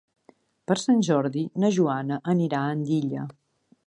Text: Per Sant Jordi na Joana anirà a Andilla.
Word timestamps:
Per 0.69 0.77
Sant 0.83 1.03
Jordi 1.07 1.43
na 1.63 1.71
Joana 1.75 2.17
anirà 2.35 2.63
a 2.63 2.73
Andilla. 2.79 3.27